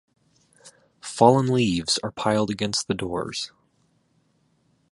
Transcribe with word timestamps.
Fallen 0.99 1.45
leaves 1.45 1.99
are 2.01 2.09
piled 2.09 2.49
against 2.49 2.87
the 2.87 2.95
doors. 2.95 3.51